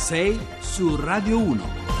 6 0.00 0.40
su 0.60 0.96
Radio 0.96 1.38
1. 1.38 1.99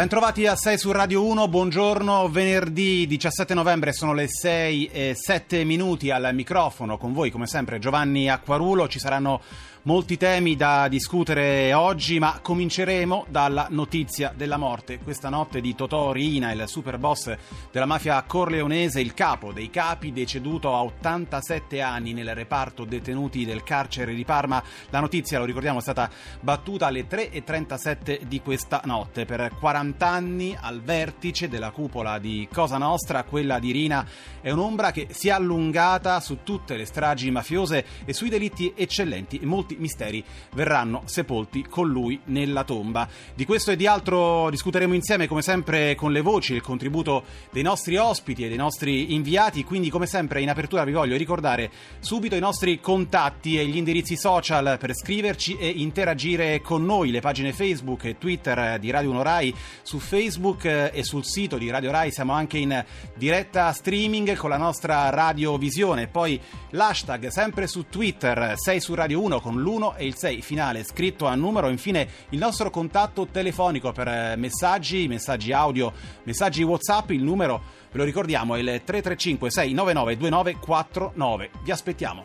Bentrovati 0.00 0.46
a 0.46 0.56
6 0.56 0.78
su 0.78 0.92
Radio 0.92 1.22
1, 1.26 1.46
buongiorno, 1.48 2.30
venerdì 2.30 3.06
17 3.06 3.52
novembre 3.52 3.92
sono 3.92 4.14
le 4.14 4.28
6 4.28 4.86
e 4.86 5.14
7 5.14 5.62
minuti 5.64 6.10
al 6.10 6.30
microfono 6.32 6.96
con 6.96 7.12
voi 7.12 7.30
come 7.30 7.46
sempre 7.46 7.78
Giovanni 7.78 8.30
Acquarulo, 8.30 8.88
ci 8.88 8.98
saranno 8.98 9.42
molti 9.82 10.16
temi 10.16 10.56
da 10.56 10.88
discutere 10.88 11.72
oggi, 11.72 12.18
ma 12.18 12.40
cominceremo 12.42 13.26
dalla 13.28 13.66
notizia 13.70 14.32
della 14.34 14.56
morte. 14.56 14.98
Questa 14.98 15.28
notte 15.28 15.60
di 15.60 15.74
Totò 15.74 16.12
Riina, 16.12 16.52
il 16.52 16.64
super 16.66 16.98
boss 16.98 17.34
della 17.70 17.86
mafia 17.86 18.22
corleonese, 18.22 19.00
il 19.00 19.14
capo 19.14 19.52
dei 19.52 19.70
capi, 19.70 20.12
deceduto 20.12 20.74
a 20.74 20.82
87 20.82 21.80
anni 21.80 22.12
nel 22.12 22.34
reparto 22.34 22.84
detenuti 22.84 23.44
del 23.44 23.62
carcere 23.62 24.14
di 24.14 24.24
Parma. 24.24 24.62
La 24.90 25.00
notizia, 25.00 25.38
lo 25.38 25.44
ricordiamo, 25.44 25.78
è 25.78 25.82
stata 25.82 26.10
battuta 26.40 26.86
alle 26.86 27.06
3.37 27.06 28.22
di 28.22 28.40
questa 28.40 28.82
notte. 28.84 29.24
Per 29.24 29.52
40 29.58 29.89
anni 29.98 30.56
al 30.60 30.82
vertice 30.82 31.48
della 31.48 31.70
cupola 31.70 32.18
di 32.18 32.48
Cosa 32.52 32.76
Nostra, 32.76 33.24
quella 33.24 33.58
di 33.58 33.70
Rina 33.70 34.06
è 34.40 34.50
un'ombra 34.50 34.90
che 34.90 35.06
si 35.10 35.28
è 35.28 35.32
allungata 35.32 36.18
su 36.20 36.38
tutte 36.42 36.76
le 36.76 36.84
stragi 36.84 37.30
mafiose 37.30 37.84
e 38.04 38.12
sui 38.12 38.28
delitti 38.28 38.72
eccellenti. 38.74 39.40
Molti 39.42 39.70
molti 39.70 39.76
misteri 39.78 40.24
verranno 40.54 41.02
sepolti 41.04 41.66
con 41.68 41.88
lui 41.88 42.18
nella 42.24 42.64
tomba. 42.64 43.08
Di 43.34 43.44
questo 43.44 43.70
e 43.70 43.76
di 43.76 43.86
altro 43.86 44.48
discuteremo 44.50 44.94
insieme, 44.94 45.28
come 45.28 45.42
sempre, 45.42 45.94
con 45.94 46.12
le 46.12 46.22
voci 46.22 46.52
e 46.52 46.56
il 46.56 46.62
contributo 46.62 47.24
dei 47.52 47.62
nostri 47.62 47.96
ospiti 47.96 48.44
e 48.44 48.48
dei 48.48 48.56
nostri 48.56 49.14
inviati. 49.14 49.64
Quindi, 49.64 49.90
come 49.90 50.06
sempre, 50.06 50.40
in 50.40 50.48
apertura 50.48 50.84
vi 50.84 50.92
voglio 50.92 51.16
ricordare 51.16 51.70
subito 52.00 52.34
i 52.34 52.40
nostri 52.40 52.80
contatti 52.80 53.58
e 53.58 53.66
gli 53.66 53.76
indirizzi 53.76 54.16
social 54.16 54.76
per 54.78 54.94
scriverci 54.94 55.56
e 55.58 55.68
interagire 55.68 56.60
con 56.60 56.84
noi. 56.84 57.10
Le 57.10 57.20
pagine 57.20 57.52
Facebook 57.52 58.04
e 58.04 58.18
Twitter 58.18 58.78
di 58.78 58.90
Radio 58.90 59.10
1 59.10 59.22
Rai 59.22 59.54
su 59.82 59.98
Facebook 59.98 60.64
eh, 60.64 60.90
e 60.92 61.04
sul 61.04 61.24
sito 61.24 61.58
di 61.58 61.70
Radio 61.70 61.90
Rai. 61.90 62.10
Siamo 62.10 62.32
anche 62.32 62.58
in 62.58 62.84
diretta 63.14 63.72
streaming 63.72 64.36
con 64.36 64.50
la 64.50 64.56
nostra 64.56 65.08
radiovisione. 65.10 66.08
Poi 66.08 66.40
l'hashtag 66.70 67.28
sempre 67.28 67.66
su 67.66 67.86
Twitter 67.88 68.54
6 68.56 68.80
su 68.80 68.94
Radio 68.94 69.20
1 69.22 69.40
con 69.40 69.60
l'1 69.60 69.94
e 69.96 70.06
il 70.06 70.16
6 70.16 70.42
finale 70.42 70.84
scritto 70.84 71.26
a 71.26 71.34
numero. 71.34 71.68
Infine 71.68 72.08
il 72.30 72.38
nostro 72.38 72.70
contatto 72.70 73.26
telefonico 73.26 73.92
per 73.92 74.08
eh, 74.08 74.36
messaggi, 74.36 75.08
messaggi 75.08 75.52
audio, 75.52 75.92
messaggi 76.24 76.62
WhatsApp. 76.62 77.10
Il 77.10 77.22
numero, 77.22 77.62
ve 77.90 77.98
lo 77.98 78.04
ricordiamo, 78.04 78.54
è 78.54 78.58
il 78.58 78.82
335 78.84 79.50
699 79.50 80.16
2949. 80.16 81.50
Vi 81.62 81.70
aspettiamo. 81.70 82.24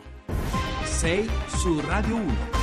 6 0.84 1.30
su 1.46 1.80
Radio 1.80 2.16
1. 2.16 2.55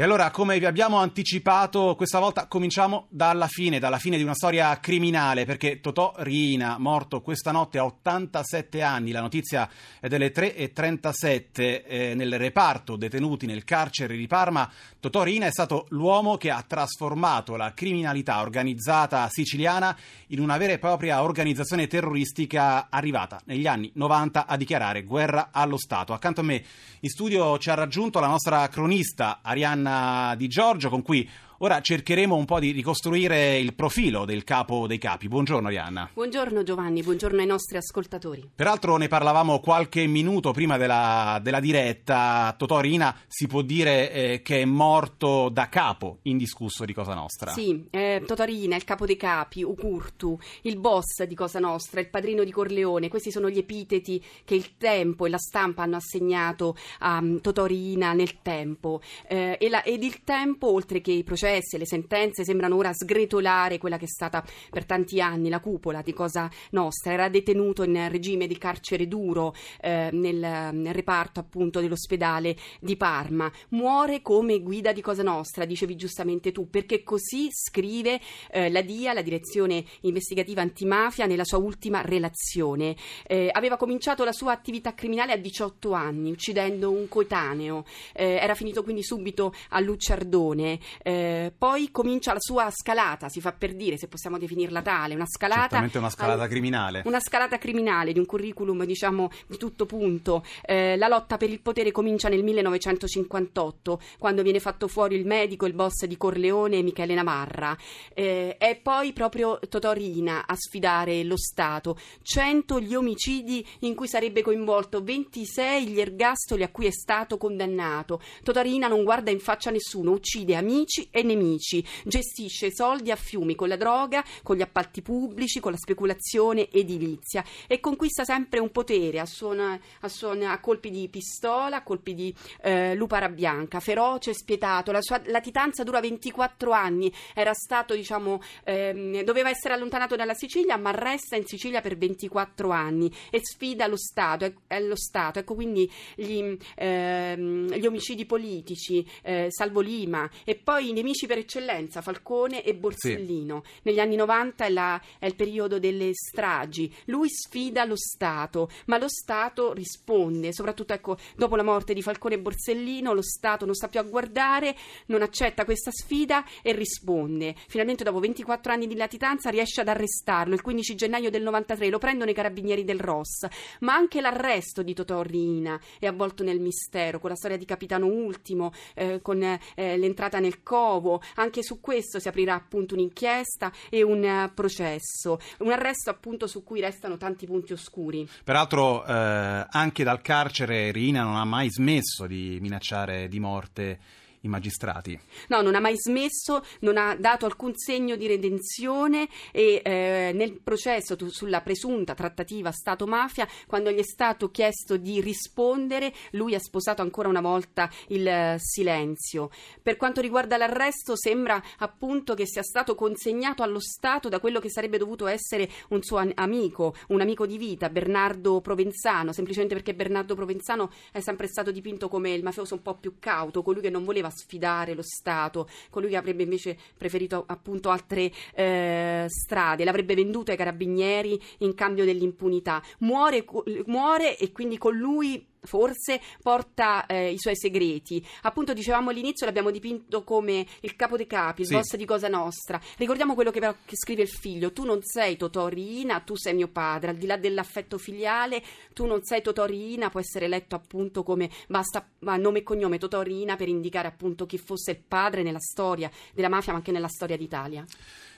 E 0.00 0.02
allora, 0.02 0.30
come 0.30 0.58
vi 0.58 0.64
abbiamo 0.64 0.96
anticipato, 0.96 1.94
questa 1.94 2.18
volta 2.18 2.46
cominciamo 2.46 3.08
dalla 3.10 3.48
fine, 3.48 3.78
dalla 3.78 3.98
fine 3.98 4.16
di 4.16 4.22
una 4.22 4.32
storia 4.32 4.80
criminale, 4.80 5.44
perché 5.44 5.78
Totò 5.80 6.14
Riina, 6.16 6.78
morto 6.78 7.20
questa 7.20 7.52
notte 7.52 7.76
a 7.76 7.84
87 7.84 8.80
anni, 8.80 9.10
la 9.10 9.20
notizia 9.20 9.68
è 10.00 10.08
delle 10.08 10.32
3.37 10.32 11.82
eh, 11.84 12.14
nel 12.14 12.38
reparto 12.38 12.96
detenuti 12.96 13.44
nel 13.44 13.62
carcere 13.64 14.16
di 14.16 14.26
Parma, 14.26 14.72
Totò 15.00 15.22
Riina 15.22 15.44
è 15.44 15.50
stato 15.50 15.84
l'uomo 15.90 16.38
che 16.38 16.50
ha 16.50 16.64
trasformato 16.66 17.56
la 17.56 17.74
criminalità 17.74 18.40
organizzata 18.40 19.28
siciliana 19.30 19.94
in 20.28 20.40
una 20.40 20.56
vera 20.56 20.72
e 20.72 20.78
propria 20.78 21.22
organizzazione 21.22 21.86
terroristica 21.86 22.86
arrivata 22.88 23.38
negli 23.44 23.66
anni 23.66 23.90
90 23.94 24.46
a 24.46 24.56
dichiarare 24.56 25.04
guerra 25.04 25.50
allo 25.52 25.76
Stato. 25.76 26.14
Accanto 26.14 26.40
a 26.40 26.44
me 26.44 26.64
in 27.00 27.08
studio 27.10 27.58
ci 27.58 27.68
ha 27.68 27.74
raggiunto 27.74 28.18
la 28.18 28.28
nostra 28.28 28.66
cronista 28.68 29.40
Arianna 29.42 29.88
Di 30.36 30.48
Giorgio, 30.48 30.88
con 30.88 31.02
cui 31.02 31.28
Ora 31.62 31.82
cercheremo 31.82 32.34
un 32.34 32.46
po' 32.46 32.58
di 32.58 32.70
ricostruire 32.70 33.58
il 33.58 33.74
profilo 33.74 34.24
del 34.24 34.44
capo 34.44 34.86
dei 34.86 34.96
capi. 34.96 35.28
Buongiorno 35.28 35.68
Arianna. 35.68 36.08
Buongiorno 36.14 36.62
Giovanni, 36.62 37.02
buongiorno 37.02 37.38
ai 37.38 37.46
nostri 37.46 37.76
ascoltatori. 37.76 38.52
Peraltro 38.54 38.96
ne 38.96 39.08
parlavamo 39.08 39.60
qualche 39.60 40.06
minuto 40.06 40.52
prima 40.52 40.78
della, 40.78 41.38
della 41.42 41.60
diretta. 41.60 42.54
Totò 42.56 42.80
Rina 42.80 43.14
si 43.26 43.46
può 43.46 43.60
dire 43.60 44.10
eh, 44.10 44.40
che 44.40 44.62
è 44.62 44.64
morto 44.64 45.50
da 45.50 45.68
capo, 45.68 46.20
indiscusso 46.22 46.86
di 46.86 46.94
Cosa 46.94 47.12
Nostra. 47.12 47.50
Sì, 47.50 47.84
eh, 47.90 48.22
Totò 48.26 48.44
Rina, 48.44 48.74
il 48.74 48.84
capo 48.84 49.04
dei 49.04 49.18
capi, 49.18 49.62
Ucurtu, 49.62 50.38
il 50.62 50.78
boss 50.78 51.24
di 51.24 51.34
Cosa 51.34 51.58
Nostra, 51.58 52.00
il 52.00 52.08
padrino 52.08 52.42
di 52.42 52.52
Corleone. 52.52 53.08
Questi 53.08 53.30
sono 53.30 53.50
gli 53.50 53.58
epiteti 53.58 54.24
che 54.46 54.54
il 54.54 54.78
tempo 54.78 55.26
e 55.26 55.28
la 55.28 55.36
stampa 55.36 55.82
hanno 55.82 55.96
assegnato 55.96 56.74
a 57.00 57.18
um, 57.18 57.38
Totò 57.42 57.66
Rina 57.66 58.14
nel 58.14 58.40
tempo. 58.40 59.02
Eh, 59.28 59.58
e 59.60 59.68
la, 59.68 59.82
ed 59.82 60.02
il 60.02 60.24
tempo, 60.24 60.72
oltre 60.72 61.02
che 61.02 61.12
i 61.12 61.22
processi 61.22 61.48
processi 61.50 61.74
e 61.74 61.78
le 61.78 61.86
sentenze 61.86 62.44
sembrano 62.44 62.76
ora 62.76 62.92
sgretolare 62.92 63.78
quella 63.78 63.98
che 63.98 64.04
è 64.04 64.08
stata 64.08 64.44
per 64.70 64.84
tanti 64.84 65.20
anni 65.20 65.48
la 65.48 65.60
cupola 65.60 66.02
di 66.02 66.12
Cosa 66.12 66.48
Nostra. 66.70 67.12
Era 67.12 67.28
detenuto 67.28 67.82
in 67.82 68.08
regime 68.08 68.46
di 68.46 68.56
carcere 68.56 69.08
duro 69.08 69.54
eh, 69.80 70.10
nel, 70.12 70.70
nel, 70.72 70.94
reparto 70.94 71.40
appunto 71.40 71.80
dell'ospedale 71.80 72.56
di 72.80 72.96
Parma. 72.96 73.50
Muore 73.70 74.22
come 74.22 74.60
guida 74.60 74.92
di 74.92 75.00
Cosa 75.00 75.22
Nostra, 75.22 75.64
dicevi 75.64 75.96
giustamente 75.96 76.52
tu, 76.52 76.68
perché 76.70 77.02
così 77.02 77.48
scrive 77.50 78.20
eh, 78.50 78.70
la 78.70 78.82
DIA, 78.82 79.12
la 79.12 79.22
direzione 79.22 79.84
investigativa 80.02 80.62
antimafia, 80.62 81.26
nella 81.26 81.44
sua 81.44 81.58
ultima 81.58 82.02
relazione. 82.02 82.94
Eh, 83.26 83.48
aveva 83.50 83.76
cominciato 83.76 84.24
la 84.24 84.32
sua 84.32 84.52
attività 84.52 84.94
criminale 84.94 85.32
a 85.32 85.36
18 85.36 85.92
anni, 85.92 86.30
uccidendo 86.30 86.90
un 86.90 87.08
coetaneo. 87.08 87.84
Eh, 88.12 88.38
era 88.40 88.54
finito 88.54 88.82
quindi 88.82 89.02
subito 89.02 89.52
a 89.70 89.80
Lucciardone. 89.80 90.78
Eh, 91.02 91.39
eh, 91.40 91.52
poi 91.56 91.90
comincia 91.90 92.32
la 92.32 92.40
sua 92.40 92.70
scalata, 92.70 93.28
si 93.28 93.40
fa 93.40 93.52
per 93.52 93.74
dire, 93.74 93.96
se 93.96 94.08
possiamo 94.08 94.38
definirla 94.38 94.82
tale, 94.82 95.14
una 95.14 95.26
scalata... 95.26 95.60
Certamente 95.60 95.98
una 95.98 96.10
scalata 96.10 96.42
al, 96.42 96.48
criminale. 96.48 97.02
Una 97.04 97.20
scalata 97.20 97.58
criminale 97.58 98.12
di 98.12 98.18
un 98.18 98.26
curriculum, 98.26 98.84
diciamo, 98.84 99.30
di 99.46 99.56
tutto 99.56 99.86
punto. 99.86 100.44
Eh, 100.62 100.96
la 100.96 101.08
lotta 101.08 101.36
per 101.36 101.50
il 101.50 101.60
potere 101.60 101.92
comincia 101.92 102.28
nel 102.28 102.42
1958, 102.42 104.00
quando 104.18 104.42
viene 104.42 104.60
fatto 104.60 104.88
fuori 104.88 105.16
il 105.16 105.26
medico, 105.26 105.66
il 105.66 105.72
boss 105.72 106.04
di 106.04 106.16
Corleone, 106.16 106.82
Michele 106.82 107.14
Navarra. 107.14 107.76
Eh, 108.14 108.56
è 108.58 108.76
poi 108.76 109.12
proprio 109.12 109.58
Totò 109.68 109.92
Rina 109.92 110.46
a 110.46 110.54
sfidare 110.56 111.22
lo 111.24 111.36
Stato. 111.36 111.98
100 112.22 112.80
gli 112.80 112.94
omicidi 112.94 113.66
in 113.80 113.94
cui 113.94 114.08
sarebbe 114.08 114.42
coinvolto, 114.42 115.02
26 115.02 115.86
gli 115.86 116.00
ergastoli 116.00 116.62
a 116.62 116.68
cui 116.68 116.86
è 116.86 116.92
stato 116.92 117.36
condannato. 117.36 118.20
Totò 118.42 118.60
Rina 118.60 118.88
non 118.88 119.04
guarda 119.04 119.30
in 119.30 119.40
faccia 119.40 119.70
nessuno, 119.70 120.12
uccide 120.12 120.56
amici 120.56 121.08
e 121.10 121.22
nemici, 121.34 121.84
gestisce 122.04 122.72
soldi 122.72 123.10
a 123.10 123.16
fiumi 123.16 123.54
con 123.54 123.68
la 123.68 123.76
droga, 123.76 124.24
con 124.42 124.56
gli 124.56 124.62
appalti 124.62 125.02
pubblici, 125.02 125.60
con 125.60 125.72
la 125.72 125.78
speculazione 125.78 126.70
edilizia 126.70 127.44
e 127.66 127.80
conquista 127.80 128.24
sempre 128.24 128.60
un 128.60 128.70
potere 128.70 129.20
a, 129.20 129.26
suona, 129.26 129.78
a, 130.00 130.08
suona, 130.08 130.52
a 130.52 130.60
colpi 130.60 130.90
di 130.90 131.08
pistola, 131.08 131.76
a 131.76 131.82
colpi 131.82 132.14
di 132.14 132.34
eh, 132.62 132.94
lupara 132.94 133.28
bianca, 133.28 133.80
feroce 133.80 134.30
e 134.30 134.34
spietato. 134.34 134.92
La 134.92 135.02
sua 135.02 135.20
latitanza 135.26 135.84
dura 135.84 136.00
24 136.00 136.70
anni, 136.72 137.12
era 137.34 137.54
stato, 137.54 137.94
diciamo, 137.94 138.40
ehm, 138.64 139.22
doveva 139.22 139.50
essere 139.50 139.74
allontanato 139.74 140.16
dalla 140.16 140.34
Sicilia, 140.34 140.76
ma 140.76 140.90
resta 140.90 141.36
in 141.36 141.46
Sicilia 141.46 141.80
per 141.80 141.96
24 141.96 142.70
anni 142.70 143.12
e 143.30 143.40
sfida 143.42 143.86
lo 143.86 143.96
Stato. 143.96 144.44
È, 144.44 144.52
è 144.66 144.80
lo 144.80 144.96
Stato. 144.96 145.38
Ecco 145.38 145.54
quindi 145.54 145.90
gli, 146.16 146.56
ehm, 146.76 147.72
gli 147.72 147.86
omicidi 147.86 148.26
politici, 148.26 149.06
eh, 149.22 149.46
Salvo 149.50 149.80
Lima 149.80 150.28
e 150.44 150.56
poi 150.56 150.90
i 150.90 150.92
nemici 150.92 151.19
per 151.26 151.38
eccellenza, 151.38 152.02
Falcone 152.02 152.62
e 152.62 152.74
Borsellino. 152.74 153.62
Sì. 153.64 153.80
Negli 153.84 154.00
anni 154.00 154.16
90 154.16 154.64
è, 154.64 154.68
la, 154.70 155.00
è, 155.18 155.26
il 155.26 155.34
periodo 155.34 155.78
delle 155.78 156.10
stragi. 156.12 156.92
Lui 157.06 157.28
sfida 157.28 157.84
lo 157.84 157.96
Stato, 157.96 158.70
ma 158.86 158.98
lo 158.98 159.08
Stato 159.08 159.72
risponde, 159.72 160.52
soprattutto 160.52 160.92
ecco, 160.92 161.16
dopo 161.36 161.56
la 161.56 161.62
morte 161.62 161.94
di 161.94 162.02
Falcone 162.02 162.34
e 162.34 162.40
Borsellino, 162.40 163.12
lo 163.12 163.22
Stato 163.22 163.64
non 163.64 163.74
sta 163.74 163.88
più 163.88 164.00
a 164.00 164.04
guardare, 164.04 164.76
non 165.06 165.22
accetta 165.22 165.64
questa 165.64 165.90
sfida 165.90 166.44
e 166.62 166.72
risponde. 166.72 167.54
Finalmente 167.68 168.04
dopo 168.04 168.20
24 168.20 168.72
anni 168.72 168.86
di 168.86 168.96
latitanza 168.96 169.50
riesce 169.50 169.80
ad 169.80 169.88
arrestarlo. 169.88 170.54
Il 170.54 170.62
15 170.62 170.94
gennaio 170.94 171.30
del 171.30 171.42
93 171.42 171.88
lo 171.88 171.98
prendono 171.98 172.30
i 172.30 172.34
carabinieri 172.34 172.84
del 172.84 173.00
Ross, 173.00 173.46
ma 173.80 173.94
anche 173.94 174.20
l'arresto 174.20 174.82
di 174.82 174.94
Totò 174.94 175.22
Rina 175.22 175.80
è 175.98 176.06
avvolto 176.06 176.42
nel 176.42 176.60
mistero, 176.60 177.18
con 177.18 177.30
la 177.30 177.36
storia 177.36 177.56
di 177.56 177.64
Capitano 177.64 178.06
Ultimo, 178.06 178.72
eh, 178.94 179.20
con 179.22 179.42
eh, 179.42 179.58
l'entrata 179.96 180.38
nel 180.38 180.62
covo 180.62 181.09
nuovo. 181.10 181.22
Anche 181.36 181.62
su 181.62 181.80
questo 181.80 182.20
si 182.20 182.28
aprirà 182.28 182.54
appunto 182.54 182.94
un'inchiesta 182.94 183.72
e 183.88 184.02
un 184.02 184.22
uh, 184.22 184.54
processo. 184.54 185.40
Un 185.58 185.72
arresto 185.72 186.10
appunto 186.10 186.46
su 186.46 186.62
cui 186.62 186.80
restano 186.80 187.16
tanti 187.16 187.46
punti 187.46 187.72
oscuri. 187.72 188.28
Peraltro 188.44 189.04
eh, 189.04 189.66
anche 189.68 190.04
dal 190.04 190.20
carcere 190.20 190.92
Rina 190.92 191.22
non 191.22 191.36
ha 191.36 191.44
mai 191.44 191.70
smesso 191.70 192.26
di 192.26 192.58
minacciare 192.60 193.28
di 193.28 193.40
morte 193.40 193.98
i 194.42 194.48
magistrati. 194.48 195.18
No, 195.48 195.60
non 195.60 195.74
ha 195.74 195.80
mai 195.80 195.96
smesso, 195.96 196.64
non 196.80 196.96
ha 196.96 197.14
dato 197.16 197.46
alcun 197.46 197.76
segno 197.76 198.16
di 198.16 198.26
redenzione 198.26 199.28
e 199.52 199.82
eh, 199.84 200.32
nel 200.34 200.60
processo 200.60 201.16
sulla 201.28 201.60
presunta 201.60 202.14
trattativa 202.14 202.70
Stato-mafia, 202.70 203.46
quando 203.66 203.90
gli 203.90 203.98
è 203.98 204.04
stato 204.04 204.50
chiesto 204.50 204.96
di 204.96 205.20
rispondere, 205.20 206.12
lui 206.32 206.54
ha 206.54 206.58
sposato 206.58 207.02
ancora 207.02 207.28
una 207.28 207.40
volta 207.40 207.90
il 208.08 208.26
eh, 208.26 208.56
silenzio. 208.58 209.50
Per 209.82 209.96
quanto 209.96 210.20
riguarda 210.20 210.56
l'arresto, 210.56 211.16
sembra 211.16 211.62
appunto 211.78 212.34
che 212.34 212.46
sia 212.46 212.62
stato 212.62 212.94
consegnato 212.94 213.62
allo 213.62 213.80
Stato 213.80 214.28
da 214.28 214.40
quello 214.40 214.60
che 214.60 214.70
sarebbe 214.70 214.98
dovuto 214.98 215.26
essere 215.26 215.68
un 215.88 216.02
suo 216.02 216.22
amico, 216.34 216.94
un 217.08 217.20
amico 217.20 217.46
di 217.46 217.58
vita, 217.58 217.88
Bernardo 217.88 218.60
Provenzano, 218.60 219.32
semplicemente 219.32 219.74
perché 219.74 219.94
Bernardo 219.94 220.34
Provenzano 220.34 220.90
è 221.12 221.20
sempre 221.20 221.46
stato 221.48 221.70
dipinto 221.70 222.08
come 222.08 222.32
il 222.32 222.42
mafioso 222.42 222.74
un 222.74 222.82
po' 222.82 222.94
più 222.94 223.16
cauto, 223.18 223.62
colui 223.62 223.82
che 223.82 223.90
non 223.90 224.04
voleva 224.04 224.29
sfidare 224.30 224.94
lo 224.94 225.02
Stato, 225.02 225.68
colui 225.90 226.10
che 226.10 226.16
avrebbe 226.16 226.42
invece 226.42 226.76
preferito 226.96 227.44
appunto 227.46 227.90
altre 227.90 228.30
eh, 228.54 229.26
strade, 229.28 229.84
l'avrebbe 229.84 230.14
venduto 230.14 230.50
ai 230.50 230.56
carabinieri 230.56 231.40
in 231.58 231.74
cambio 231.74 232.04
dell'impunità. 232.04 232.82
Muore, 232.98 233.44
muore 233.86 234.36
e 234.36 234.52
quindi 234.52 234.78
con 234.78 234.96
lui 234.96 235.49
forse 235.62 236.20
porta 236.42 237.06
eh, 237.06 237.32
i 237.32 237.38
suoi 237.38 237.56
segreti. 237.56 238.24
Appunto, 238.42 238.72
dicevamo 238.72 239.10
all'inizio, 239.10 239.46
l'abbiamo 239.46 239.70
dipinto 239.70 240.24
come 240.24 240.66
il 240.80 240.96
capo 240.96 241.16
dei 241.16 241.26
capi, 241.26 241.62
il 241.62 241.66
sì. 241.66 241.74
boss 241.74 241.96
di 241.96 242.04
Cosa 242.04 242.28
Nostra. 242.28 242.80
Ricordiamo 242.96 243.34
quello 243.34 243.50
che, 243.50 243.60
che, 243.60 243.96
scrive 243.96 244.22
il 244.22 244.28
figlio: 244.28 244.72
Tu 244.72 244.84
non 244.84 245.00
sei 245.02 245.36
Totò 245.36 245.68
Riina, 245.68 246.20
tu 246.20 246.36
sei 246.36 246.54
mio 246.54 246.68
padre. 246.68 247.10
Al 247.10 247.16
di 247.16 247.26
là 247.26 247.36
dell'affetto 247.36 247.98
filiale, 247.98 248.62
tu 248.92 249.06
non 249.06 249.22
sei 249.22 249.42
Totò 249.42 249.64
Riina, 249.64 250.10
può 250.10 250.20
essere 250.20 250.48
letto 250.48 250.74
appunto 250.74 251.22
come 251.22 251.50
basta 251.68 252.06
nome 252.20 252.60
e 252.60 252.62
cognome 252.62 252.98
Totò 252.98 253.22
Riina 253.22 253.56
per 253.56 253.68
indicare 253.68 254.08
appunto 254.08 254.46
chi 254.46 254.58
fosse 254.58 254.92
il 254.92 255.00
padre 255.06 255.42
nella 255.42 255.60
storia 255.60 256.10
della 256.32 256.48
mafia, 256.48 256.72
ma 256.72 256.78
anche 256.78 256.92
nella 256.92 257.08
storia 257.08 257.36
d'Italia. 257.36 257.84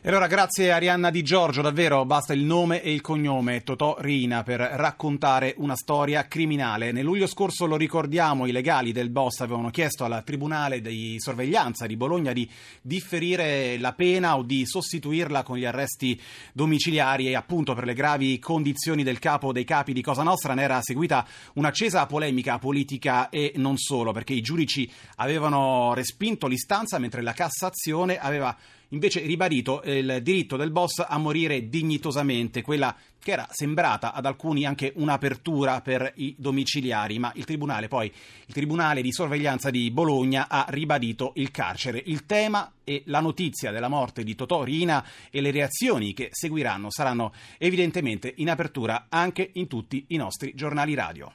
E 0.05 0.09
allora 0.09 0.27
grazie 0.27 0.73
Arianna 0.73 1.11
Di 1.11 1.23
Giorgio, 1.23 1.63
davvero 1.63 2.05
basta 2.05 2.33
il 2.33 2.43
nome 2.43 2.83
e 2.83 2.93
il 2.93 3.01
cognome 3.01 3.63
Totò 3.63 3.95
Rina 4.01 4.43
per 4.43 4.59
raccontare 4.59 5.55
una 5.59 5.77
storia 5.77 6.27
criminale. 6.27 6.91
Nel 6.91 7.05
luglio 7.13 7.27
scorso 7.27 7.67
lo 7.67 7.77
ricordiamo, 7.77 8.47
i 8.47 8.53
legali 8.53 8.91
del 8.91 9.11
boss 9.11 9.41
avevano 9.41 9.69
chiesto 9.69 10.05
al 10.05 10.23
Tribunale 10.25 10.81
di 10.81 11.17
sorveglianza 11.19 11.85
di 11.87 11.95
Bologna 11.95 12.33
di 12.33 12.49
differire 12.81 13.77
la 13.77 13.93
pena 13.93 14.39
o 14.39 14.43
di 14.43 14.65
sostituirla 14.65 15.43
con 15.43 15.59
gli 15.59 15.67
arresti 15.67 16.19
domiciliari. 16.55 17.27
E 17.29 17.37
appunto 17.37 17.75
per 17.75 17.85
le 17.85 17.93
gravi 17.93 18.39
condizioni 18.39 19.03
del 19.03 19.19
capo 19.19 19.53
dei 19.53 19.65
capi 19.65 19.93
di 19.93 20.01
Cosa 20.01 20.23
Nostra 20.23 20.55
ne 20.55 20.63
era 20.63 20.81
seguita 20.81 21.27
un'accesa 21.55 22.07
polemica 22.07 22.59
politica 22.59 23.29
e 23.29 23.53
non 23.57 23.77
solo, 23.77 24.13
perché 24.13 24.33
i 24.33 24.41
giudici 24.41 24.91
avevano 25.17 25.93
respinto 25.93 26.47
l'istanza 26.47 26.99
mentre 26.99 27.21
la 27.21 27.35
Cassazione 27.35 28.19
aveva 28.19 28.57
invece 28.93 29.21
ribadito 29.21 29.83
il 29.85 30.21
diritto 30.23 30.57
del 30.57 30.71
boss 30.71 31.05
a 31.07 31.19
morire 31.19 31.69
dignitosamente, 31.69 32.63
quella 32.63 32.95
che 33.23 33.33
era 33.33 33.47
sembrata 33.51 34.13
ad 34.13 34.27
alcuni 34.27 34.65
anche 34.65 34.93
un'apertura 34.97 35.81
per 35.81 36.13
i 36.17 36.35
domiciliari, 36.37 37.19
ma 37.19 37.33
il 37.37 37.45
tribunale 37.45 37.89
poi, 37.89 38.13
il 38.47 38.55
tribunale 38.55 39.01
di 39.01 39.13
sorveglianza 39.13 39.71
di 39.71 39.91
Bologna 39.91 40.47
ha 40.49 40.67
ribadito 40.69 41.33
il 41.37 41.51
carcere. 41.51 42.03
Il 42.07 42.27
tema 42.27 42.73
e 42.85 43.03
la 43.07 43.21
notizia 43.21 43.71
della 43.71 43.89
morte 43.89 44.25
di 44.25 44.35
Totò 44.35 44.65
Rina 44.65 45.05
e 45.31 45.41
le 45.41 45.53
reazioni 45.53 46.15
che 46.15 46.29
seguiranno 46.33 46.91
saranno 46.91 47.33
evidentemente 47.59 48.33
in 48.39 48.51
apertura 48.51 49.07
anche 49.09 49.51
in 49.55 49.69
tutti 49.69 50.05
i 50.09 50.17
nostri 50.17 50.53
giornali 50.55 50.95
radio. 50.95 51.33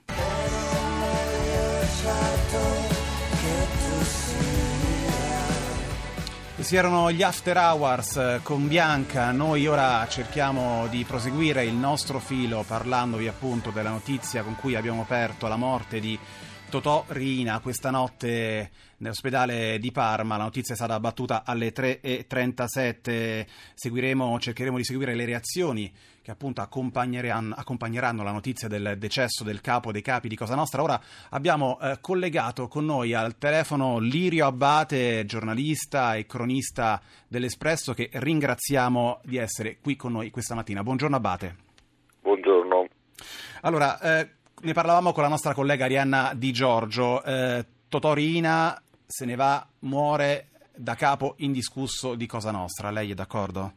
Questi 6.58 6.76
erano 6.76 7.12
gli 7.12 7.22
After 7.22 7.56
Hours 7.56 8.16
eh, 8.16 8.40
con 8.42 8.68
Bianca, 8.68 9.30
noi 9.30 9.68
ora 9.68 10.08
cerchiamo 10.10 10.88
di 10.88 11.04
proseguire 11.04 11.64
il 11.64 11.76
nostro 11.76 12.18
filo 12.18 12.64
parlandovi 12.66 13.28
appunto 13.28 13.70
della 13.70 13.92
notizia 13.92 14.42
con 14.42 14.56
cui 14.56 14.74
abbiamo 14.74 15.04
aperto 15.04 15.48
la 15.48 15.56
morte 15.56 16.00
di 16.00 16.18
Totò 16.70 17.06
Rina 17.08 17.62
questa 17.62 17.92
notte 17.92 18.72
nell'ospedale 18.98 19.80
di 19.80 19.90
Parma. 19.94 20.36
La 20.36 20.44
notizia 20.44 20.74
è 20.74 20.78
stata 20.78 21.00
battuta 21.00 21.44
alle 21.46 21.72
3.37. 21.72 23.46
Seguiremo, 23.74 24.38
cercheremo 24.38 24.76
di 24.76 24.84
seguire 24.84 25.16
le 25.16 25.24
reazioni 25.24 25.90
che 26.22 26.32
appunto 26.32 26.60
accompagneranno, 26.60 27.56
accompagneranno, 27.58 28.22
la 28.22 28.34
notizia 28.34 28.68
del 28.68 28.96
decesso 28.98 29.46
del 29.46 29.62
capo 29.62 29.94
dei 29.94 30.02
capi 30.02 30.28
di 30.28 30.36
Cosa 30.36 30.56
Nostra. 30.56 30.84
Ora 30.84 31.00
abbiamo 31.30 31.80
eh, 31.80 32.00
collegato 32.02 32.68
con 32.68 32.84
noi 32.84 33.14
al 33.14 33.38
telefono 33.38 34.00
Lirio 34.00 34.48
Abbate, 34.48 35.24
giornalista 35.26 36.16
e 36.16 36.26
cronista 36.26 37.02
dell'Espresso, 37.30 37.94
che 37.94 38.10
ringraziamo 38.12 39.22
di 39.24 39.38
essere 39.38 39.78
qui 39.80 39.96
con 39.96 40.12
noi 40.12 40.32
questa 40.32 40.54
mattina. 40.54 40.84
Buongiorno 40.84 41.16
Abbate. 41.16 41.56
Buongiorno. 42.22 42.88
Allora, 43.62 44.00
eh, 44.02 44.30
ne 44.60 44.74
parlavamo 44.74 45.12
con 45.12 45.24
la 45.24 45.30
nostra 45.30 45.54
collega 45.54 45.86
Arianna 45.86 46.34
Di 46.36 46.52
Giorgio. 46.52 47.24
Eh, 47.24 47.66
Totò 47.90 48.14
Riina 48.14 48.82
se 49.06 49.26
ne 49.26 49.36
va, 49.36 49.66
muore 49.80 50.48
da 50.76 50.96
capo 50.96 51.36
indiscusso 51.38 52.16
di 52.16 52.26
Cosa 52.28 52.52
Nostra. 52.52 52.92
Lei 52.92 53.12
è 53.12 53.14
d'accordo? 53.14 53.72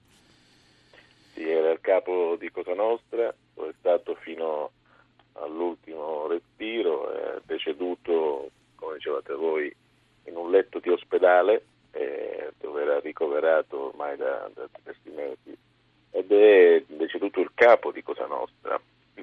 Sì, 1.35 1.49
era 1.49 1.71
il 1.71 1.81
capo 1.81 2.37
di 2.39 2.51
Cosa 2.51 2.75
Nostra, 2.75 3.33
lo 3.55 3.69
è 3.69 3.73
stato 3.79 4.17
fino 4.17 4.73
all'ultimo 5.35 6.27
respiro, 6.27 7.13
è 7.13 7.41
deceduto, 7.45 8.51
come 8.75 8.95
dicevate 8.95 9.35
voi, 9.35 9.75
in 10.25 10.37
un 10.37 10.51
letto 10.51 10.81
di 10.81 10.89
ospedale 10.89 11.65
eh, 11.93 12.53
dove 12.59 12.83
era 12.83 12.99
ricoverato 12.99 13.89
ormai 13.89 14.17
da, 14.17 14.51
da 14.53 14.69
diversi 14.77 15.11
mesi 15.11 15.57
ed 16.11 16.31
è 16.33 16.83
deceduto 16.89 17.41
il 17.41 17.53
capo 17.55 17.93
di 17.93 18.03
Cosa 18.03 18.27
Nostra 18.27 18.81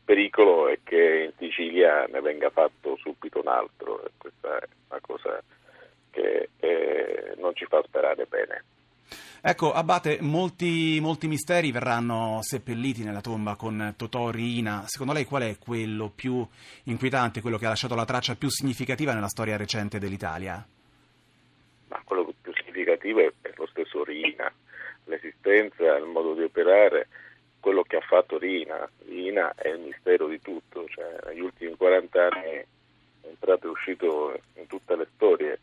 pericolo 0.08 0.70
è 0.70 0.80
che 0.86 1.34
in 1.38 1.50
Sicilia 1.50 2.06
ne 2.06 2.22
venga 2.22 2.50
fatto 2.50 2.96
subito 2.96 3.42
un 3.42 3.50
altro 3.50 4.06
e 4.06 4.12
questa 4.18 4.58
è 4.58 4.68
una 4.88 5.02
cosa 5.02 5.44
che 6.12 6.48
eh, 6.62 7.36
non 7.38 7.54
ci 7.54 7.66
fa 7.66 7.84
sperare 7.86 8.26
bene. 8.26 8.64
Ecco, 9.42 9.74
Abate, 9.74 10.20
molti, 10.22 11.00
molti, 11.02 11.28
misteri 11.28 11.74
verranno 11.74 12.40
seppelliti 12.42 13.04
nella 13.04 13.20
tomba 13.20 13.58
con 13.58 13.96
Totò 13.98 14.30
Riina. 14.30 14.84
Secondo 14.86 15.12
lei 15.12 15.26
qual 15.26 15.44
è 15.44 15.58
quello 15.58 16.10
più 16.10 16.48
inquietante, 16.84 17.42
quello 17.42 17.58
che 17.58 17.66
ha 17.66 17.70
lasciato 17.70 17.94
la 17.94 18.06
traccia 18.06 18.36
più 18.36 18.50
significativa 18.50 19.14
nella 19.14 19.28
storia 19.28 19.58
recente 19.58 20.00
dell'Italia? 20.00 20.66
Ma 21.90 22.02
quello 22.06 22.34
più 22.42 22.54
significativo 22.54 23.20
è 23.20 23.52
lo 23.56 23.68
stesso 23.68 24.06
Riina, 24.06 24.50
l'esistenza, 25.04 25.98
il 25.98 26.06
modo 26.06 26.34
di 26.34 26.44
operare 26.44 27.08
quello 27.68 27.84
che 27.84 27.98
ha 27.98 28.02
fatto 28.02 28.38
Rina. 28.38 28.90
Rina 29.10 29.54
è 29.54 29.68
il 29.68 29.80
mistero 29.80 30.28
di 30.28 30.40
tutto, 30.40 30.88
cioè, 30.88 31.18
negli 31.26 31.42
ultimi 31.42 31.76
40 31.76 32.30
anni 32.30 32.46
è 32.46 32.66
entrato 33.24 33.68
e 33.68 33.72
uscito 33.72 34.40
in 34.54 34.68
tutte 34.68 34.96
le 34.96 35.06
storie 35.16 35.60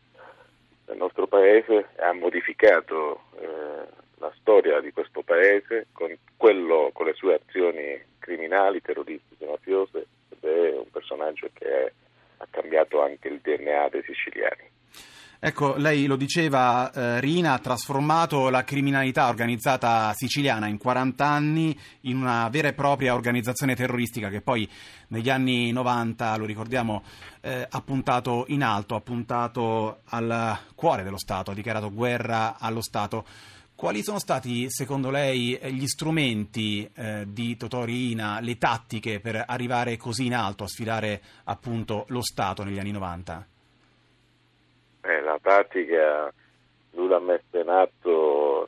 del 0.85 0.97
nostro 0.97 1.25
paese 1.25 1.87
ha 1.97 2.13
modificato 2.13 3.21
eh, 3.39 3.87
la 4.17 4.31
storia 4.39 4.79
di 4.81 4.91
questo 4.91 5.23
paese 5.23 5.87
con, 5.93 6.15
quello, 6.37 6.91
con 6.93 7.07
le 7.07 7.15
sue 7.15 7.41
azioni 7.43 7.99
criminali, 8.19 8.81
terroristiche, 8.81 9.47
mafiose 9.47 10.05
ed 10.29 10.47
è 10.47 10.77
un 10.77 10.91
personaggio 10.91 11.49
che 11.53 11.91
ha 12.37 12.47
cambiato 12.51 13.01
anche 13.01 13.29
il 13.29 13.39
DNA 13.39 13.89
dei 13.89 14.03
siciliani. 14.03 14.69
Ecco, 15.39 15.75
lei 15.75 16.05
lo 16.05 16.15
diceva, 16.15 16.91
eh, 16.91 17.19
Rina 17.19 17.53
ha 17.53 17.59
trasformato 17.59 18.49
la 18.49 18.63
criminalità 18.63 19.27
organizzata 19.27 20.13
siciliana 20.15 20.67
in 20.67 20.77
40 20.77 21.25
anni 21.25 21.77
in 22.01 22.17
una 22.17 22.47
vera 22.49 22.69
e 22.69 22.73
propria 22.73 23.13
organizzazione 23.13 23.75
terroristica 23.75 24.29
che 24.29 24.41
poi 24.41 24.67
negli 25.09 25.29
anni 25.29 25.71
90, 25.71 26.37
lo 26.37 26.45
ricordiamo, 26.45 27.03
eh, 27.41 27.67
ha 27.69 27.81
puntato 27.81 28.45
in 28.47 28.63
alto, 28.63 28.95
ha 28.95 29.01
puntato 29.01 29.99
al 30.05 30.57
cuore 30.73 31.03
dello 31.03 31.19
Stato, 31.19 31.51
ha 31.51 31.53
dichiarato 31.53 31.91
guerra 31.91 32.57
allo 32.57 32.81
Stato. 32.81 33.25
Quali 33.75 34.03
sono 34.03 34.19
stati, 34.19 34.67
secondo 34.69 35.09
lei, 35.09 35.59
gli 35.73 35.85
strumenti 35.85 36.89
eh, 36.95 37.25
di 37.27 37.57
Totò 37.57 37.83
Rina, 37.83 38.39
le 38.39 38.57
tattiche 38.57 39.19
per 39.19 39.43
arrivare 39.45 39.97
così 39.97 40.27
in 40.27 40.33
alto 40.33 40.63
a 40.63 40.67
sfidare 40.67 41.21
appunto 41.43 42.05
lo 42.07 42.21
Stato 42.21 42.63
negli 42.63 42.79
anni 42.79 42.91
90? 42.91 43.47
La 45.35 45.39
tattica 45.41 46.33
lui 46.91 47.09
l'ha 47.09 47.19
messa 47.19 47.59
in 47.59 47.67
atto 47.67 48.67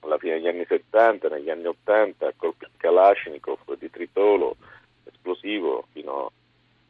alla 0.00 0.18
fine 0.18 0.34
degli 0.34 0.48
anni 0.48 0.66
70, 0.66 1.28
negli 1.28 1.48
anni 1.48 1.64
80, 1.64 2.34
col 2.36 2.54
Kalashnikov 2.76 3.60
di 3.78 3.88
Tritolo, 3.90 4.56
esplosivo, 5.04 5.86
fino 5.92 6.30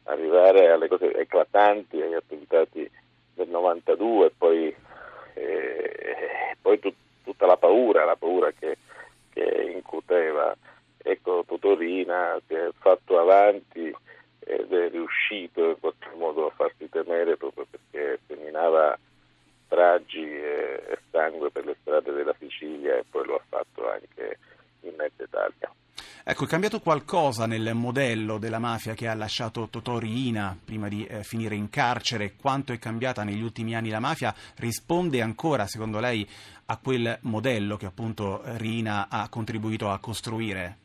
ad 0.03 0.17
arrivare 0.17 0.71
alle 0.71 0.89
cose 0.89 1.13
eclatanti, 1.13 2.01
agli 2.01 2.15
attentati 2.15 2.89
del 3.33 3.47
92 3.47 4.25
e 4.25 4.31
poi, 4.37 4.75
eh, 5.35 6.57
poi 6.61 6.79
tut, 6.79 6.95
tutta 7.23 7.45
la 7.45 7.55
paura, 7.55 8.03
la 8.03 8.17
paura 8.17 8.51
che, 8.51 8.77
che 9.31 9.71
incuteva. 9.73 10.53
Ecco, 10.97 11.45
Totorina 11.47 12.41
si 12.45 12.55
è 12.55 12.69
fatto 12.77 13.19
avanti 13.19 13.95
ed 14.39 14.73
è 14.73 14.89
riuscito 14.89 15.69
in 15.69 15.79
qualche 15.79 16.09
modo 16.15 16.47
a 16.47 16.53
farsi 16.55 16.89
temere 16.89 17.37
proprio 17.37 17.65
perché 17.69 18.19
seminava 18.27 18.97
strane 21.73 21.75
strade 21.81 22.11
della 22.11 22.35
Sicilia 22.39 22.97
e 22.97 23.03
poi 23.09 23.25
lo 23.25 23.35
ha 23.35 23.41
fatto 23.47 23.89
anche 23.89 24.39
in 24.81 24.93
mezza 24.97 25.23
Italia. 25.23 25.71
Ecco, 26.25 26.45
è 26.45 26.47
cambiato 26.47 26.79
qualcosa 26.79 27.45
nel 27.45 27.73
modello 27.73 28.37
della 28.37 28.59
mafia 28.59 28.93
che 28.93 29.09
ha 29.09 29.13
lasciato 29.13 29.67
Totò 29.69 29.97
Riina 29.99 30.57
prima 30.63 30.87
di 30.87 31.05
eh, 31.05 31.23
finire 31.23 31.55
in 31.55 31.69
carcere? 31.69 32.35
Quanto 32.39 32.71
è 32.71 32.79
cambiata 32.79 33.23
negli 33.23 33.41
ultimi 33.41 33.75
anni 33.75 33.89
la 33.89 33.99
mafia? 33.99 34.33
Risponde 34.57 35.21
ancora, 35.21 35.67
secondo 35.67 35.99
lei, 35.99 36.25
a 36.67 36.79
quel 36.81 37.17
modello 37.23 37.75
che 37.75 37.85
appunto 37.85 38.41
Riina 38.55 39.07
ha 39.09 39.27
contribuito 39.29 39.89
a 39.89 39.99
costruire? 39.99 40.77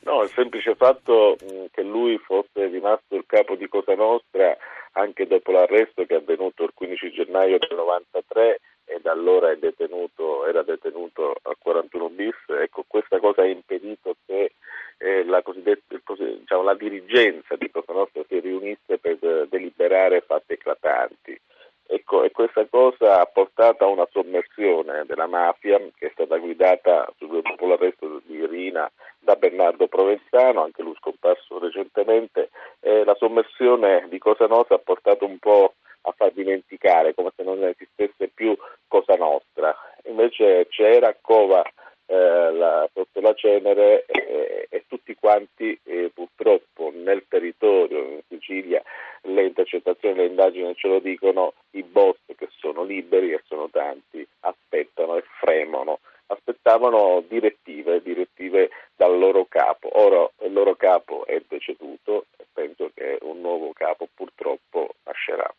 No, 0.00 0.22
il 0.22 0.30
semplice 0.30 0.74
fatto 0.74 1.36
che 1.70 1.82
lui 1.82 2.18
fosse 2.18 2.66
rimasto 2.66 3.14
il 3.14 3.24
capo 3.24 3.54
di 3.54 3.68
Cosa 3.68 3.94
Nostra 3.94 4.56
anche 4.92 5.26
dopo 5.26 5.52
l'arresto 5.52 6.04
che 6.04 6.14
è 6.14 6.18
avvenuto 6.18 6.64
il 6.64 6.72
15 6.74 7.12
gennaio 7.12 7.58
del 7.58 7.76
93 7.76 8.60
e 8.84 9.00
da 9.00 9.12
allora 9.12 9.54
detenuto, 9.54 10.46
era 10.46 10.62
detenuto 10.62 11.34
a 11.42 11.54
41 11.58 12.08
bis, 12.10 12.34
ecco 12.48 12.84
questa 12.86 13.18
cosa 13.20 13.42
ha 13.42 13.46
impedito 13.46 14.16
che 14.26 14.52
eh, 14.98 15.24
la, 15.24 15.42
diciamo, 15.44 16.62
la, 16.62 16.74
dirigenza 16.74 17.56
di 17.56 17.70
Cosa 17.70 17.92
Nostra 17.92 18.22
si 18.28 18.38
riunisse 18.40 18.98
per 18.98 19.46
deliberare 19.48 20.20
fatti 20.20 20.52
eclatanti. 20.54 21.40
Ecco, 21.86 22.22
e 22.22 22.30
questa 22.30 22.66
cosa 22.66 23.20
ha 23.20 23.26
portato 23.26 23.84
a 23.84 23.88
una 23.88 24.08
sommersione 24.10 25.04
della 25.06 25.26
mafia 25.26 25.78
che 25.94 26.06
è 26.06 26.10
stata 26.12 26.38
guidata 26.38 27.06
dopo 27.18 27.66
l'arresto 27.66 28.22
di 28.24 28.46
Rina 28.46 28.90
da 29.22 29.36
Bernardo 29.36 29.86
Provenzano, 29.86 30.62
anche 30.62 30.82
lui 30.82 30.94
scomparso 30.96 31.58
recentemente. 31.58 32.50
Eh, 32.80 33.04
la 33.04 33.14
sommersione 33.14 34.06
di 34.08 34.18
Cosa 34.18 34.46
Nostra 34.46 34.76
ha 34.76 34.82
portato 34.84 35.24
un 35.24 35.38
po' 35.38 35.74
a 36.02 36.12
far 36.16 36.32
dimenticare 36.32 37.14
come 37.14 37.30
se 37.36 37.42
non 37.42 37.62
esistesse 37.64 38.28
più 38.28 38.56
Cosa 38.88 39.14
Nostra. 39.14 39.74
Invece 40.04 40.66
c'era 40.68 41.16
Cova 41.20 41.62
eh, 42.06 42.52
la, 42.52 42.88
sotto 42.92 43.20
la 43.20 43.34
cenere 43.34 44.04
eh, 44.06 44.66
e 44.68 44.84
tutti 44.88 45.14
quanti 45.14 45.80
purtroppo 46.12 46.90
nel 46.92 47.24
territorio 47.28 47.98
in 48.00 48.20
Sicilia 48.28 48.82
le 49.22 49.44
intercettazioni, 49.44 50.16
le 50.16 50.26
indagini 50.26 50.74
ce 50.74 50.88
lo 50.88 50.98
dicono, 50.98 51.54
i 51.72 51.82
boss 51.82 52.18
che 52.36 52.48
sono 52.58 52.82
liberi 52.82 53.32
e 53.32 53.42
sono 53.46 53.68
tanti 53.70 54.26
aspettano 54.40 55.16
e 55.16 55.24
fremono, 55.40 56.00
aspettavano 56.26 57.22
direttive, 57.28 58.02
direttive 58.02 58.70
dal 59.12 59.18
loro 59.18 59.46
capo. 59.48 59.88
Ora 59.92 60.28
il 60.46 60.52
loro 60.52 60.74
capo 60.74 61.26
è 61.26 61.42
deceduto 61.46 62.26
e 62.36 62.46
penso 62.52 62.90
che 62.94 63.18
un 63.22 63.40
nuovo 63.40 63.72
capo 63.72 64.08
purtroppo 64.12 64.94
nascerà. 65.04 65.52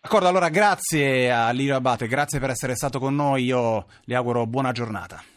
D'accordo, 0.00 0.28
allora 0.28 0.48
grazie 0.48 1.30
a 1.30 1.50
Lirio 1.50 1.76
Abate, 1.76 2.08
grazie 2.08 2.40
per 2.40 2.50
essere 2.50 2.74
stato 2.74 2.98
con 2.98 3.14
noi, 3.14 3.44
io 3.44 3.86
le 4.04 4.14
auguro 4.16 4.46
buona 4.46 4.72
giornata. 4.72 5.32